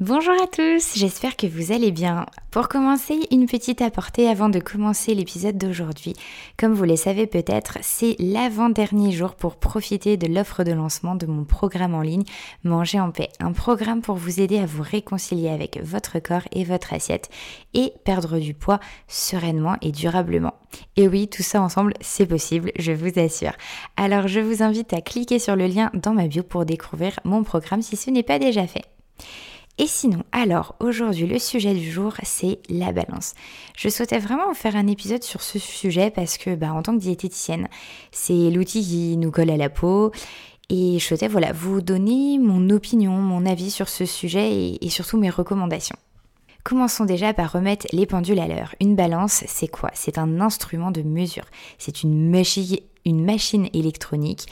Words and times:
Bonjour 0.00 0.34
à 0.42 0.48
tous, 0.48 0.96
j'espère 0.96 1.36
que 1.36 1.46
vous 1.46 1.70
allez 1.70 1.92
bien. 1.92 2.26
Pour 2.50 2.68
commencer, 2.68 3.28
une 3.30 3.46
petite 3.46 3.80
apportée 3.80 4.28
avant 4.28 4.48
de 4.48 4.58
commencer 4.58 5.14
l'épisode 5.14 5.56
d'aujourd'hui. 5.56 6.14
Comme 6.58 6.72
vous 6.72 6.82
le 6.82 6.96
savez 6.96 7.28
peut-être, 7.28 7.78
c'est 7.80 8.16
l'avant-dernier 8.18 9.12
jour 9.12 9.36
pour 9.36 9.54
profiter 9.54 10.16
de 10.16 10.26
l'offre 10.26 10.64
de 10.64 10.72
lancement 10.72 11.14
de 11.14 11.26
mon 11.26 11.44
programme 11.44 11.94
en 11.94 12.00
ligne 12.00 12.24
Manger 12.64 12.98
en 12.98 13.12
paix. 13.12 13.28
Un 13.38 13.52
programme 13.52 14.00
pour 14.00 14.16
vous 14.16 14.40
aider 14.40 14.58
à 14.58 14.66
vous 14.66 14.82
réconcilier 14.82 15.48
avec 15.48 15.80
votre 15.80 16.18
corps 16.18 16.48
et 16.50 16.64
votre 16.64 16.92
assiette 16.92 17.30
et 17.72 17.92
perdre 18.04 18.40
du 18.40 18.52
poids 18.52 18.80
sereinement 19.06 19.76
et 19.80 19.92
durablement. 19.92 20.54
Et 20.96 21.06
oui, 21.06 21.28
tout 21.28 21.44
ça 21.44 21.62
ensemble, 21.62 21.94
c'est 22.00 22.26
possible, 22.26 22.72
je 22.80 22.90
vous 22.90 23.16
assure. 23.16 23.52
Alors 23.96 24.26
je 24.26 24.40
vous 24.40 24.60
invite 24.60 24.92
à 24.92 25.00
cliquer 25.00 25.38
sur 25.38 25.54
le 25.54 25.68
lien 25.68 25.92
dans 25.94 26.14
ma 26.14 26.26
bio 26.26 26.42
pour 26.42 26.64
découvrir 26.64 27.20
mon 27.22 27.44
programme 27.44 27.80
si 27.80 27.96
ce 27.96 28.10
n'est 28.10 28.24
pas 28.24 28.40
déjà 28.40 28.66
fait. 28.66 28.82
Et 29.76 29.88
sinon, 29.88 30.22
alors 30.30 30.76
aujourd'hui 30.78 31.26
le 31.26 31.40
sujet 31.40 31.74
du 31.74 31.90
jour 31.90 32.14
c'est 32.22 32.60
la 32.68 32.92
balance. 32.92 33.34
Je 33.76 33.88
souhaitais 33.88 34.20
vraiment 34.20 34.54
faire 34.54 34.76
un 34.76 34.86
épisode 34.86 35.24
sur 35.24 35.42
ce 35.42 35.58
sujet 35.58 36.12
parce 36.12 36.38
que 36.38 36.54
bah, 36.54 36.72
en 36.72 36.82
tant 36.82 36.94
que 36.94 37.00
diététicienne, 37.00 37.68
c'est 38.12 38.50
l'outil 38.50 38.82
qui 38.82 39.16
nous 39.16 39.32
colle 39.32 39.50
à 39.50 39.56
la 39.56 39.70
peau 39.70 40.12
et 40.70 41.00
je 41.00 41.04
souhaitais 41.04 41.26
voilà, 41.26 41.52
vous 41.52 41.80
donner 41.80 42.38
mon 42.38 42.70
opinion, 42.70 43.14
mon 43.14 43.44
avis 43.46 43.72
sur 43.72 43.88
ce 43.88 44.04
sujet 44.06 44.78
et, 44.80 44.88
surtout 44.90 45.18
mes 45.18 45.28
recommandations. 45.28 45.96
Commençons 46.62 47.04
déjà 47.04 47.34
par 47.34 47.50
remettre 47.50 47.86
les 47.92 48.06
pendules 48.06 48.38
à 48.38 48.46
l'heure. 48.46 48.76
Une 48.80 48.94
balance, 48.94 49.42
c'est 49.48 49.68
quoi? 49.68 49.90
C'est 49.92 50.18
un 50.18 50.40
instrument 50.40 50.92
de 50.92 51.02
mesure. 51.02 51.44
C'est 51.78 52.04
une, 52.04 52.42
une 53.04 53.24
machine 53.24 53.68
électronique 53.74 54.46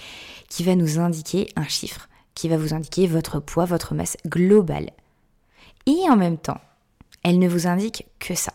qui 0.48 0.64
va 0.64 0.74
nous 0.74 0.98
indiquer 0.98 1.48
un 1.54 1.64
chiffre, 1.64 2.08
qui 2.34 2.48
va 2.48 2.56
vous 2.56 2.74
indiquer 2.74 3.06
votre 3.06 3.38
poids, 3.38 3.64
votre 3.64 3.94
masse 3.94 4.16
globale. 4.26 4.90
Et 5.86 6.08
en 6.08 6.16
même 6.16 6.38
temps, 6.38 6.60
elle 7.22 7.38
ne 7.38 7.48
vous 7.48 7.66
indique 7.66 8.06
que 8.18 8.34
ça. 8.34 8.52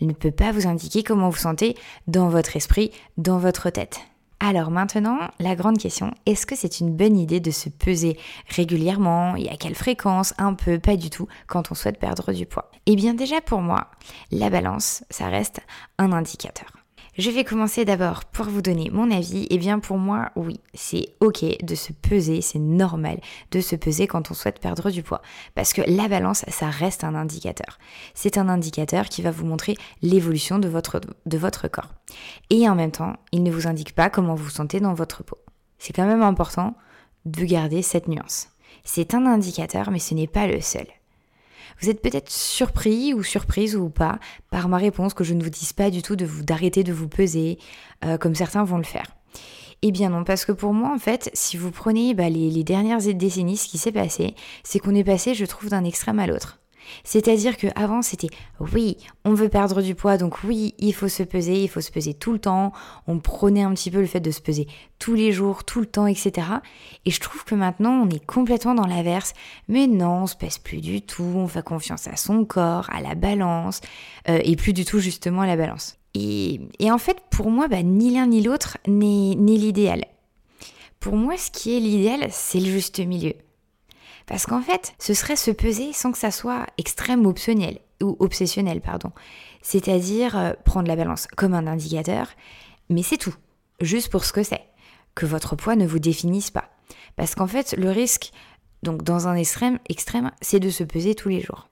Elle 0.00 0.08
ne 0.08 0.12
peut 0.12 0.30
pas 0.30 0.52
vous 0.52 0.66
indiquer 0.66 1.02
comment 1.02 1.30
vous 1.30 1.36
sentez 1.36 1.76
dans 2.06 2.28
votre 2.28 2.56
esprit, 2.56 2.90
dans 3.16 3.38
votre 3.38 3.70
tête. 3.70 4.00
Alors 4.40 4.70
maintenant, 4.70 5.18
la 5.38 5.54
grande 5.54 5.78
question, 5.78 6.12
est-ce 6.26 6.44
que 6.44 6.56
c'est 6.56 6.80
une 6.80 6.94
bonne 6.94 7.16
idée 7.16 7.40
de 7.40 7.50
se 7.50 7.68
peser 7.68 8.18
régulièrement 8.48 9.36
et 9.36 9.48
à 9.48 9.56
quelle 9.56 9.74
fréquence? 9.74 10.34
Un 10.36 10.54
peu, 10.54 10.78
pas 10.78 10.96
du 10.96 11.08
tout, 11.08 11.28
quand 11.46 11.70
on 11.70 11.74
souhaite 11.74 11.98
perdre 11.98 12.32
du 12.32 12.44
poids. 12.44 12.70
Eh 12.86 12.96
bien 12.96 13.14
déjà 13.14 13.40
pour 13.40 13.60
moi, 13.60 13.90
la 14.30 14.50
balance, 14.50 15.04
ça 15.08 15.28
reste 15.28 15.60
un 15.98 16.12
indicateur. 16.12 16.83
Je 17.16 17.30
vais 17.30 17.44
commencer 17.44 17.84
d'abord 17.84 18.24
pour 18.24 18.46
vous 18.46 18.60
donner 18.60 18.90
mon 18.90 19.08
avis. 19.08 19.44
Et 19.44 19.54
eh 19.54 19.58
bien 19.58 19.78
pour 19.78 19.98
moi, 19.98 20.32
oui, 20.34 20.58
c'est 20.74 21.14
ok 21.20 21.44
de 21.62 21.74
se 21.76 21.92
peser, 21.92 22.40
c'est 22.40 22.58
normal 22.58 23.20
de 23.52 23.60
se 23.60 23.76
peser 23.76 24.08
quand 24.08 24.32
on 24.32 24.34
souhaite 24.34 24.58
perdre 24.58 24.90
du 24.90 25.04
poids. 25.04 25.22
Parce 25.54 25.72
que 25.72 25.82
la 25.86 26.08
balance, 26.08 26.44
ça 26.48 26.70
reste 26.70 27.04
un 27.04 27.14
indicateur. 27.14 27.78
C'est 28.14 28.36
un 28.36 28.48
indicateur 28.48 29.04
qui 29.04 29.22
va 29.22 29.30
vous 29.30 29.46
montrer 29.46 29.76
l'évolution 30.02 30.58
de 30.58 30.66
votre, 30.66 31.00
de 31.24 31.38
votre 31.38 31.68
corps. 31.68 31.94
Et 32.50 32.68
en 32.68 32.74
même 32.74 32.90
temps, 32.90 33.14
il 33.30 33.44
ne 33.44 33.52
vous 33.52 33.68
indique 33.68 33.94
pas 33.94 34.10
comment 34.10 34.34
vous 34.34 34.44
vous 34.44 34.50
sentez 34.50 34.80
dans 34.80 34.94
votre 34.94 35.22
peau. 35.22 35.38
C'est 35.78 35.92
quand 35.92 36.06
même 36.06 36.22
important 36.22 36.74
de 37.26 37.44
garder 37.44 37.82
cette 37.82 38.08
nuance. 38.08 38.48
C'est 38.82 39.14
un 39.14 39.24
indicateur, 39.26 39.92
mais 39.92 40.00
ce 40.00 40.14
n'est 40.14 40.26
pas 40.26 40.48
le 40.48 40.60
seul. 40.60 40.86
Vous 41.80 41.90
êtes 41.90 42.02
peut-être 42.02 42.30
surpris 42.30 43.14
ou 43.14 43.22
surprise 43.22 43.76
ou 43.76 43.88
pas 43.88 44.18
par 44.50 44.68
ma 44.68 44.78
réponse 44.78 45.14
que 45.14 45.24
je 45.24 45.34
ne 45.34 45.42
vous 45.42 45.50
dise 45.50 45.72
pas 45.72 45.90
du 45.90 46.02
tout 46.02 46.16
d'arrêter 46.16 46.84
de 46.84 46.92
vous 46.92 47.08
peser 47.08 47.58
euh, 48.04 48.18
comme 48.18 48.34
certains 48.34 48.64
vont 48.64 48.78
le 48.78 48.84
faire. 48.84 49.06
Eh 49.82 49.92
bien 49.92 50.08
non, 50.08 50.24
parce 50.24 50.44
que 50.44 50.52
pour 50.52 50.72
moi, 50.72 50.92
en 50.94 50.98
fait, 50.98 51.30
si 51.34 51.56
vous 51.56 51.70
prenez 51.70 52.14
bah, 52.14 52.30
les 52.30 52.64
dernières 52.64 53.02
décennies, 53.14 53.56
ce 53.56 53.68
qui 53.68 53.76
s'est 53.76 53.92
passé, 53.92 54.34
c'est 54.62 54.78
qu'on 54.78 54.94
est 54.94 55.04
passé, 55.04 55.34
je 55.34 55.44
trouve, 55.44 55.68
d'un 55.68 55.84
extrême 55.84 56.18
à 56.18 56.26
l'autre. 56.26 56.58
C'est-à-dire 57.02 57.56
qu'avant, 57.56 58.02
c'était 58.02 58.28
oui, 58.60 58.96
on 59.24 59.34
veut 59.34 59.48
perdre 59.48 59.82
du 59.82 59.94
poids, 59.94 60.16
donc 60.16 60.44
oui, 60.44 60.74
il 60.78 60.94
faut 60.94 61.08
se 61.08 61.22
peser, 61.22 61.62
il 61.62 61.68
faut 61.68 61.80
se 61.80 61.90
peser 61.90 62.14
tout 62.14 62.32
le 62.32 62.38
temps. 62.38 62.72
On 63.06 63.18
prenait 63.18 63.62
un 63.62 63.72
petit 63.74 63.90
peu 63.90 64.00
le 64.00 64.06
fait 64.06 64.20
de 64.20 64.30
se 64.30 64.40
peser 64.40 64.66
tous 64.98 65.14
les 65.14 65.32
jours, 65.32 65.64
tout 65.64 65.80
le 65.80 65.86
temps, 65.86 66.06
etc. 66.06 66.46
Et 67.04 67.10
je 67.10 67.20
trouve 67.20 67.44
que 67.44 67.54
maintenant, 67.54 67.92
on 67.92 68.08
est 68.08 68.24
complètement 68.24 68.74
dans 68.74 68.86
l'inverse. 68.86 69.34
Mais 69.68 69.86
non, 69.86 70.22
on 70.22 70.26
se 70.26 70.36
pèse 70.36 70.58
plus 70.58 70.80
du 70.80 71.02
tout, 71.02 71.22
on 71.22 71.48
fait 71.48 71.64
confiance 71.64 72.06
à 72.06 72.16
son 72.16 72.44
corps, 72.44 72.88
à 72.90 73.00
la 73.00 73.14
balance, 73.14 73.80
euh, 74.28 74.38
et 74.42 74.56
plus 74.56 74.72
du 74.72 74.84
tout 74.84 74.98
justement 74.98 75.42
à 75.42 75.46
la 75.46 75.56
balance. 75.56 75.98
Et, 76.14 76.60
en 76.82 76.98
fait, 76.98 77.18
pour 77.30 77.50
moi, 77.50 77.66
bah, 77.66 77.82
ni 77.82 78.12
l'un 78.14 78.26
ni 78.26 78.40
l'autre 78.40 78.78
n'est 78.86 79.34
l'idéal. 79.34 80.04
Pour 81.00 81.16
moi, 81.16 81.36
ce 81.36 81.50
qui 81.50 81.76
est 81.76 81.80
l'idéal, 81.80 82.28
c'est 82.30 82.60
le 82.60 82.66
juste 82.66 83.00
milieu. 83.00 83.34
Parce 84.26 84.46
qu'en 84.46 84.62
fait, 84.62 84.94
ce 84.98 85.14
serait 85.14 85.36
se 85.36 85.50
peser 85.50 85.92
sans 85.92 86.12
que 86.12 86.18
ça 86.18 86.30
soit 86.30 86.66
extrême 86.78 87.26
ou 87.26 87.28
optionnel, 87.28 87.78
ou 88.02 88.16
obsessionnel, 88.20 88.80
pardon. 88.80 89.12
C'est-à-dire 89.62 90.36
euh, 90.38 90.52
prendre 90.64 90.88
la 90.88 90.96
balance 90.96 91.26
comme 91.36 91.54
un 91.54 91.66
indicateur, 91.66 92.28
mais 92.88 93.02
c'est 93.02 93.18
tout, 93.18 93.34
juste 93.80 94.10
pour 94.10 94.24
ce 94.24 94.32
que 94.32 94.42
c'est. 94.42 94.62
Que 95.14 95.26
votre 95.26 95.56
poids 95.56 95.76
ne 95.76 95.86
vous 95.86 95.98
définisse 95.98 96.50
pas. 96.50 96.70
Parce 97.16 97.34
qu'en 97.34 97.46
fait, 97.46 97.74
le 97.78 97.90
risque, 97.90 98.32
donc 98.82 99.02
dans 99.02 99.28
un 99.28 99.34
extrême, 99.36 99.78
extrême, 99.88 100.30
c'est 100.40 100.60
de 100.60 100.70
se 100.70 100.84
peser 100.84 101.14
tous 101.14 101.28
les 101.28 101.40
jours. 101.40 101.68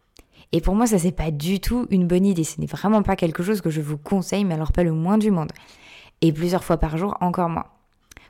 Et 0.52 0.60
pour 0.60 0.74
moi, 0.74 0.86
ça 0.86 0.98
c'est 0.98 1.12
pas 1.12 1.30
du 1.30 1.60
tout 1.60 1.86
une 1.91 2.06
bonne 2.06 2.26
idée. 2.26 2.44
Ce 2.44 2.60
n'est 2.60 2.66
vraiment 2.66 3.02
pas 3.02 3.16
quelque 3.16 3.42
chose 3.42 3.62
que 3.62 3.70
je 3.70 3.80
vous 3.80 3.96
conseille, 3.96 4.44
mais 4.44 4.54
alors 4.54 4.72
pas 4.72 4.84
le 4.84 4.92
moins 4.92 5.18
du 5.18 5.30
monde. 5.30 5.52
Et 6.20 6.32
plusieurs 6.32 6.62
fois 6.62 6.76
par 6.76 6.98
jour, 6.98 7.16
encore 7.20 7.48
moins. 7.48 7.66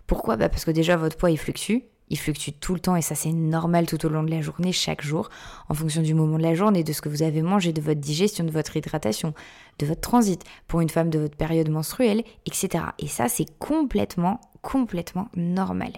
Pourquoi? 0.06 0.36
Bah 0.36 0.48
Parce 0.48 0.64
que 0.64 0.70
déjà 0.70 0.96
votre 0.96 1.16
poids 1.16 1.30
il 1.30 1.38
fluctue, 1.38 1.78
il 2.08 2.18
fluctue 2.18 2.50
tout 2.60 2.74
le 2.74 2.80
temps 2.80 2.96
et 2.96 3.02
ça 3.02 3.14
c'est 3.14 3.32
normal 3.32 3.86
tout 3.86 4.04
au 4.04 4.08
long 4.08 4.22
de 4.22 4.30
la 4.30 4.40
journée, 4.40 4.72
chaque 4.72 5.02
jour, 5.02 5.30
en 5.68 5.74
fonction 5.74 6.02
du 6.02 6.14
moment 6.14 6.36
de 6.36 6.42
la 6.42 6.54
journée, 6.54 6.84
de 6.84 6.92
ce 6.92 7.00
que 7.00 7.08
vous 7.08 7.22
avez 7.22 7.42
mangé, 7.42 7.72
de 7.72 7.80
votre 7.80 8.00
digestion, 8.00 8.44
de 8.44 8.50
votre 8.50 8.76
hydratation, 8.76 9.34
de 9.78 9.86
votre 9.86 10.00
transit, 10.00 10.42
pour 10.68 10.80
une 10.80 10.90
femme 10.90 11.10
de 11.10 11.18
votre 11.18 11.36
période 11.36 11.70
menstruelle, 11.70 12.24
etc. 12.46 12.84
Et 12.98 13.08
ça 13.08 13.28
c'est 13.28 13.58
complètement, 13.58 14.40
complètement 14.60 15.28
normal. 15.34 15.92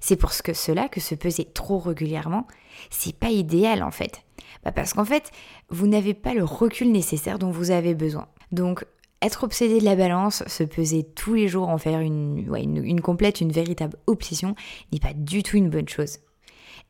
C'est 0.00 0.16
pour 0.16 0.32
ce 0.32 0.42
que 0.42 0.52
cela 0.52 0.88
que 0.88 1.00
se 1.00 1.14
peser 1.14 1.44
trop 1.44 1.78
régulièrement, 1.78 2.46
c'est 2.90 3.16
pas 3.16 3.30
idéal 3.30 3.82
en 3.82 3.90
fait. 3.90 4.22
Bah 4.64 4.72
parce 4.72 4.92
qu'en 4.92 5.04
fait, 5.04 5.30
vous 5.70 5.86
n'avez 5.86 6.14
pas 6.14 6.34
le 6.34 6.44
recul 6.44 6.92
nécessaire 6.92 7.38
dont 7.38 7.50
vous 7.50 7.70
avez 7.70 7.94
besoin. 7.94 8.28
Donc 8.52 8.84
être 9.22 9.44
obsédé 9.44 9.78
de 9.78 9.84
la 9.84 9.96
balance, 9.96 10.42
se 10.46 10.64
peser 10.64 11.04
tous 11.04 11.34
les 11.34 11.48
jours, 11.48 11.68
en 11.68 11.78
faire 11.78 12.00
une, 12.00 12.46
une, 12.56 13.00
complète, 13.00 13.40
une 13.40 13.52
véritable 13.52 13.96
obsession, 14.06 14.54
n'est 14.92 14.98
pas 14.98 15.14
du 15.14 15.42
tout 15.42 15.56
une 15.56 15.70
bonne 15.70 15.88
chose. 15.88 16.18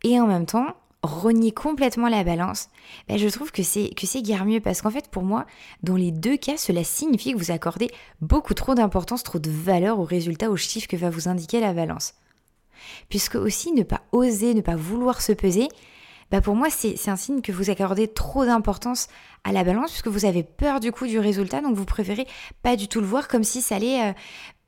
Et 0.03 0.19
en 0.19 0.27
même 0.27 0.47
temps, 0.47 0.75
renier 1.03 1.53
complètement 1.53 2.09
la 2.09 2.25
balance, 2.25 2.69
ben 3.09 3.19
je 3.19 3.29
trouve 3.29 3.51
que 3.53 3.63
c'est 3.63 3.91
que 3.95 4.07
c'est 4.07 4.23
guère 4.23 4.45
mieux 4.45 4.61
parce 4.61 4.83
qu'en 4.83 4.91
fait 4.91 5.09
pour 5.09 5.25
moi, 5.25 5.47
dans 5.83 5.97
les 5.97 6.13
deux 6.13 6.37
cas, 6.37 6.57
cela 6.57 6.85
signifie 6.85 7.33
que 7.33 7.39
vous 7.39 7.51
accordez 7.51 7.91
beaucoup 8.21 8.55
trop 8.55 8.75
d'importance, 8.75 9.23
trop 9.25 9.39
de 9.39 9.51
valeur 9.51 9.99
au 9.99 10.05
résultat, 10.05 10.51
au 10.51 10.57
chiffre 10.57 10.87
que 10.87 10.97
va 10.97 11.11
vous 11.11 11.29
indiquer 11.29 11.61
la 11.61 11.73
balance. 11.73 12.15
Puisque 13.09 13.35
aussi 13.35 13.73
ne 13.73 13.83
pas 13.83 14.03
oser, 14.13 14.55
ne 14.55 14.61
pas 14.61 14.77
vouloir 14.77 15.23
se 15.23 15.33
peser, 15.33 15.69
bah 16.31 16.41
pour 16.41 16.55
moi, 16.55 16.69
c'est 16.71 17.09
un 17.09 17.17
signe 17.17 17.41
que 17.41 17.53
vous 17.53 17.71
accordez 17.71 18.09
trop 18.09 18.45
d'importance 18.45 19.09
à 19.45 19.53
la 19.53 19.65
balance, 19.65 19.91
puisque 19.91 20.09
vous 20.09 20.25
avez 20.25 20.43
peur 20.43 20.81
du 20.81 20.93
coup 20.93 21.07
du 21.07 21.19
résultat, 21.19 21.61
donc 21.61 21.75
vous 21.75 21.85
préférez 21.85 22.27
pas 22.63 22.77
du 22.77 22.89
tout 22.89 23.01
le 23.01 23.07
voir 23.07 23.29
comme 23.29 23.45
si 23.45 23.63
ça 23.63 23.77
allait... 23.77 24.11
Euh, 24.11 24.13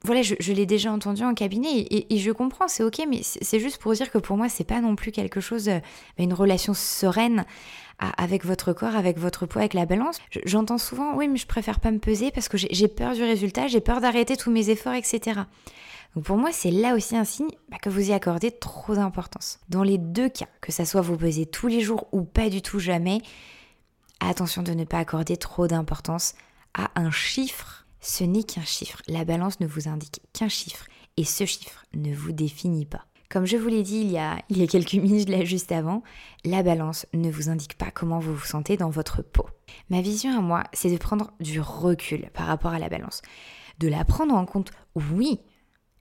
voilà, 0.05 0.21
je, 0.23 0.53
l'ai 0.53 0.67
déjà 0.67 0.93
entendu 0.93 1.23
en 1.23 1.33
cabinet 1.33 1.87
et, 1.91 2.19
je 2.19 2.31
comprends, 2.31 2.69
c'est 2.69 2.83
ok, 2.83 3.03
mais 3.09 3.21
c'est 3.23 3.59
juste 3.59 3.79
pour 3.79 3.93
dire 3.93 4.11
que 4.11 4.19
pour 4.19 4.37
moi, 4.37 4.51
c'est 4.51 4.65
pas 4.65 4.81
non 4.81 4.97
plus 4.97 5.13
quelque 5.13 5.41
chose, 5.41 5.69
euh, 5.69 5.81
une 6.19 6.35
relation 6.35 6.75
sereine 6.75 7.45
avec 8.19 8.45
votre 8.45 8.73
corps, 8.73 8.97
avec 8.97 9.19
votre 9.19 9.47
poids, 9.47 9.63
avec 9.63 9.73
la 9.73 9.87
balance. 9.87 10.19
J'entends 10.45 10.79
souvent, 10.79 11.17
oui, 11.17 11.29
mais 11.29 11.37
je 11.37 11.47
préfère 11.47 11.81
pas 11.81 11.91
me 11.91 11.99
peser 11.99 12.31
parce 12.33 12.49
que 12.49 12.59
j'ai 12.59 12.89
peur 12.89 13.15
du 13.15 13.23
résultat, 13.23 13.69
j'ai 13.69 13.81
peur 13.81 14.01
d'arrêter 14.01 14.37
tous 14.37 14.51
mes 14.51 14.69
efforts, 14.69 14.95
etc. 14.95 15.43
Donc 16.15 16.25
pour 16.25 16.37
moi, 16.37 16.51
c'est 16.53 16.71
là 16.71 16.95
aussi 16.95 17.17
un 17.17 17.25
signe 17.25 17.51
bah, 17.69 17.79
que 17.81 17.89
vous 17.89 18.11
y 18.11 18.13
accordez 18.13 18.51
trop 18.51 18.95
d'importance. 18.95 19.59
Dans 19.69 19.83
les 19.83 19.99
deux 19.99 20.29
cas, 20.29 20.49
que 20.61 20.73
ça 20.73 20.85
soit 20.85 21.01
vous 21.01 21.17
peser 21.17 21.47
tous 21.47 21.67
les 21.67 21.81
jours 21.81 22.09
ou 22.13 22.23
pas 22.23 22.51
du 22.51 22.63
tout 22.63 22.79
jamais, 22.79 23.21
attention 24.21 24.63
de 24.63 24.73
ne 24.73 24.85
pas 24.85 24.99
accorder 24.99 25.37
trop 25.37 25.67
d'importance 25.67 26.35
à 26.75 26.91
un 26.97 27.11
chiffre. 27.11 27.84
Ce 28.07 28.23
n'est 28.23 28.43
qu'un 28.43 28.65
chiffre. 28.65 29.01
La 29.09 29.25
balance 29.25 29.61
ne 29.61 29.67
vous 29.67 29.89
indique 29.89 30.21
qu'un 30.35 30.51
chiffre 30.51 30.85
et 31.17 31.25
ce 31.25 31.47
chiffre 31.47 31.87
ne 31.95 32.15
vous 32.15 32.33
définit 32.33 32.85
pas. 32.85 33.07
Comme 33.31 33.47
je 33.47 33.57
vous 33.57 33.69
l'ai 33.69 33.83
dit 33.83 33.97
il 33.97 34.11
y, 34.13 34.19
a, 34.19 34.43
il 34.51 34.59
y 34.59 34.63
a 34.63 34.67
quelques 34.67 34.93
minutes 34.93 35.31
là 35.31 35.43
juste 35.43 35.73
avant, 35.73 36.03
la 36.45 36.63
balance 36.63 37.07
ne 37.15 37.31
vous 37.31 37.49
indique 37.49 37.79
pas 37.79 37.91
comment 37.91 38.19
vous 38.19 38.35
vous 38.35 38.45
sentez 38.45 38.77
dans 38.77 38.91
votre 38.91 39.23
peau. 39.23 39.47
Ma 39.89 40.03
vision 40.03 40.37
à 40.37 40.43
moi, 40.43 40.65
c'est 40.75 40.91
de 40.91 40.99
prendre 40.99 41.33
du 41.41 41.63
recul 41.63 42.29
par 42.35 42.47
rapport 42.47 42.73
à 42.73 42.79
la 42.79 42.91
balance. 42.91 43.23
De 43.79 43.89
la 43.89 44.05
prendre 44.05 44.35
en 44.35 44.45
compte, 44.45 44.71
oui, 44.95 45.41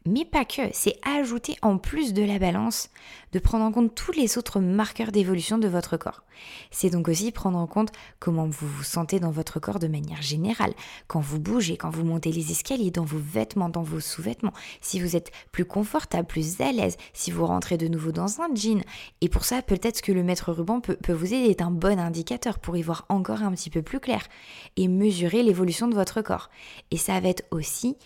mais 0.05 0.25
pas 0.25 0.45
que, 0.45 0.61
c'est 0.73 0.97
ajouter 1.03 1.57
en 1.61 1.77
plus 1.77 2.13
de 2.13 2.23
la 2.23 2.39
balance, 2.39 2.89
de 3.31 3.39
prendre 3.39 3.63
en 3.65 3.71
compte 3.71 3.95
tous 3.95 4.11
les 4.11 4.37
autres 4.37 4.59
marqueurs 4.59 5.11
d'évolution 5.11 5.57
de 5.57 5.67
votre 5.67 5.97
corps. 5.97 6.23
C'est 6.71 6.89
donc 6.89 7.07
aussi 7.07 7.31
prendre 7.31 7.57
en 7.57 7.67
compte 7.67 7.91
comment 8.19 8.47
vous 8.47 8.67
vous 8.67 8.83
sentez 8.83 9.19
dans 9.19 9.31
votre 9.31 9.59
corps 9.59 9.79
de 9.79 9.87
manière 9.87 10.21
générale, 10.21 10.73
quand 11.07 11.19
vous 11.19 11.39
bougez, 11.39 11.77
quand 11.77 11.89
vous 11.89 12.03
montez 12.03 12.31
les 12.31 12.51
escaliers, 12.51 12.91
dans 12.91 13.05
vos 13.05 13.19
vêtements, 13.19 13.69
dans 13.69 13.83
vos 13.83 13.99
sous-vêtements, 13.99 14.53
si 14.81 14.99
vous 14.99 15.15
êtes 15.15 15.31
plus 15.51 15.65
confortable, 15.65 16.27
plus 16.27 16.59
à 16.61 16.71
l'aise, 16.71 16.97
si 17.13 17.31
vous 17.31 17.45
rentrez 17.45 17.77
de 17.77 17.87
nouveau 17.87 18.11
dans 18.11 18.41
un 18.41 18.53
jean. 18.53 18.83
Et 19.21 19.29
pour 19.29 19.45
ça, 19.45 19.61
peut-être 19.61 20.01
que 20.01 20.11
le 20.11 20.23
maître 20.23 20.51
ruban 20.51 20.81
peut, 20.81 20.97
vous 21.13 21.33
aider, 21.33 21.49
est 21.49 21.61
un 21.61 21.71
bon 21.71 21.99
indicateur 21.99 22.59
pour 22.59 22.77
y 22.77 22.81
voir 22.81 23.05
encore 23.09 23.43
un 23.43 23.51
petit 23.51 23.69
peu 23.69 23.81
plus 23.81 23.99
clair 23.99 24.27
et 24.75 24.87
mesurer 24.87 25.43
l'évolution 25.43 25.87
de 25.87 25.95
votre 25.95 26.21
corps. 26.21 26.49
Et 26.91 26.97
ça 26.97 27.19
va 27.19 27.29
être 27.29 27.43
aussi 27.51 27.97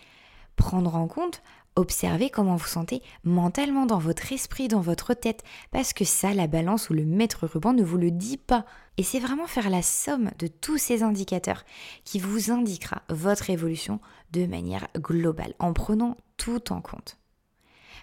prendre 0.55 0.95
en 0.95 1.07
compte 1.07 1.41
Observez 1.77 2.31
comment 2.31 2.55
vous 2.55 2.65
sentez 2.65 3.03
mentalement 3.23 3.85
dans 3.85 3.99
votre 3.99 4.33
esprit, 4.33 4.67
dans 4.67 4.81
votre 4.81 5.13
tête, 5.13 5.43
parce 5.69 5.93
que 5.93 6.05
ça, 6.05 6.33
la 6.33 6.47
balance 6.47 6.89
ou 6.89 6.95
le 6.95 7.05
maître 7.05 7.45
ruban 7.45 7.71
ne 7.71 7.83
vous 7.83 7.99
le 7.99 8.09
dit 8.09 8.37
pas. 8.37 8.65
Et 8.97 9.03
c'est 9.03 9.19
vraiment 9.19 9.45
faire 9.45 9.69
la 9.69 9.83
somme 9.83 10.31
de 10.39 10.47
tous 10.47 10.79
ces 10.79 11.03
indicateurs 11.03 11.65
qui 12.03 12.17
vous 12.17 12.49
indiquera 12.49 13.03
votre 13.09 13.51
évolution 13.51 13.99
de 14.31 14.47
manière 14.47 14.87
globale, 14.97 15.53
en 15.59 15.71
prenant 15.71 16.17
tout 16.35 16.73
en 16.73 16.81
compte. 16.81 17.19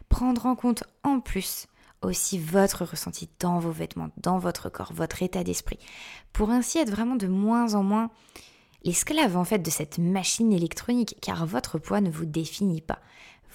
Prendre 0.08 0.46
en 0.46 0.54
compte 0.54 0.84
en 1.02 1.18
plus 1.18 1.66
aussi 2.00 2.38
votre 2.38 2.84
ressenti 2.84 3.28
dans 3.40 3.58
vos 3.58 3.72
vêtements, 3.72 4.10
dans 4.18 4.38
votre 4.38 4.68
corps, 4.68 4.92
votre 4.92 5.20
état 5.20 5.42
d'esprit, 5.42 5.80
pour 6.32 6.50
ainsi 6.50 6.78
être 6.78 6.92
vraiment 6.92 7.16
de 7.16 7.26
moins 7.26 7.74
en 7.74 7.82
moins 7.82 8.12
l'esclave 8.84 9.36
en 9.36 9.44
fait 9.44 9.58
de 9.58 9.70
cette 9.70 9.98
machine 9.98 10.52
électronique, 10.52 11.16
car 11.20 11.44
votre 11.44 11.78
poids 11.78 12.00
ne 12.00 12.10
vous 12.10 12.26
définit 12.26 12.82
pas 12.82 13.00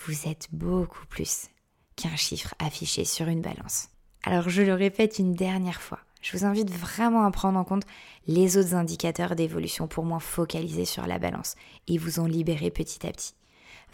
vous 0.05 0.27
êtes 0.27 0.47
beaucoup 0.51 1.05
plus 1.07 1.47
qu'un 1.95 2.15
chiffre 2.15 2.55
affiché 2.59 3.05
sur 3.05 3.27
une 3.27 3.41
balance. 3.41 3.89
Alors 4.23 4.49
je 4.49 4.61
le 4.61 4.73
répète 4.73 5.19
une 5.19 5.33
dernière 5.33 5.81
fois, 5.81 5.99
je 6.21 6.37
vous 6.37 6.45
invite 6.45 6.69
vraiment 6.69 7.23
à 7.23 7.31
prendre 7.31 7.57
en 7.57 7.63
compte 7.63 7.85
les 8.27 8.57
autres 8.57 8.75
indicateurs 8.75 9.35
d'évolution 9.35 9.87
pour 9.87 10.03
moins 10.03 10.19
focaliser 10.19 10.85
sur 10.85 11.07
la 11.07 11.19
balance 11.19 11.55
et 11.87 11.97
vous 11.97 12.19
en 12.19 12.25
libérer 12.25 12.71
petit 12.71 13.05
à 13.07 13.11
petit. 13.11 13.33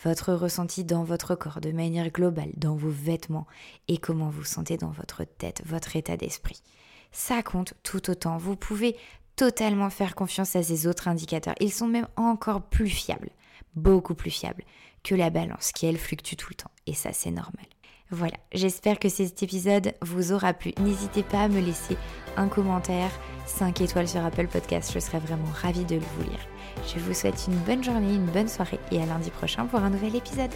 Votre 0.04 0.34
ressenti 0.34 0.84
dans 0.84 1.04
votre 1.04 1.36
corps 1.36 1.62
de 1.62 1.72
manière 1.72 2.10
globale, 2.10 2.52
dans 2.58 2.76
vos 2.76 2.90
vêtements 2.90 3.48
et 3.88 3.98
comment 3.98 4.30
vous 4.30 4.44
sentez 4.44 4.78
dans 4.78 4.90
votre 4.90 5.24
tête, 5.24 5.62
votre 5.66 5.96
état 5.96 6.18
d'esprit. 6.18 6.62
Ça 7.12 7.44
compte 7.44 7.76
tout 7.84 8.10
autant. 8.10 8.38
Vous 8.38 8.58
pouvez 8.58 8.98
totalement 9.36 9.90
faire 9.90 10.16
confiance 10.16 10.56
à 10.56 10.64
ces 10.64 10.88
autres 10.88 11.08
indicateurs. 11.08 11.56
Ils 11.62 11.72
sont 11.72 11.88
même 11.88 12.08
encore 12.18 12.62
plus 12.62 12.90
fiables, 12.90 13.30
beaucoup 13.76 14.16
plus 14.16 14.32
fiables 14.32 14.64
que 15.06 15.16
la 15.16 15.30
balance 15.30 15.72
qui 15.72 15.86
elle 15.86 15.98
fluctue 15.98 16.36
tout 16.36 16.48
le 16.50 16.56
temps. 16.56 16.72
Et 16.88 16.94
ça 16.94 17.12
c'est 17.14 17.32
normal. 17.32 17.66
Voilà, 18.12 18.38
j'espère 18.54 19.00
que 19.00 19.10
cet 19.10 19.42
épisode 19.42 19.94
vous 20.02 20.32
aura 20.32 20.54
plu. 20.54 20.74
N'hésitez 20.80 21.24
pas 21.24 21.42
à 21.42 21.48
me 21.48 21.60
laisser 21.60 21.98
un 22.38 22.48
commentaire, 22.48 23.10
5 23.46 23.82
étoiles 23.82 24.08
sur 24.08 24.24
Apple 24.24 24.48
Podcast, 24.48 24.92
je 24.94 25.00
serais 25.00 25.20
vraiment 25.20 25.50
ravie 25.62 25.86
de 25.86 25.96
vous 25.98 26.24
lire. 26.24 26.40
Je 26.86 27.00
vous 27.00 27.14
souhaite 27.14 27.46
une 27.48 27.58
bonne 27.60 27.84
journée, 27.84 28.14
une 28.16 28.26
bonne 28.26 28.48
soirée 28.48 28.80
et 28.92 29.02
à 29.02 29.06
lundi 29.06 29.32
prochain 29.32 29.66
pour 29.66 29.80
un 29.80 29.90
nouvel 29.90 30.16
épisode. 30.16 30.52